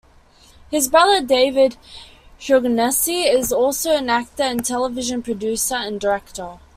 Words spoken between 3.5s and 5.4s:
also an actor and a television